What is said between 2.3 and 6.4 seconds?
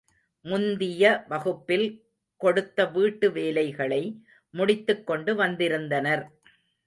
கொடுத்த வீட்டு வேலைகளை முடித்துக் கொண்டு வந்திருந்தனர்.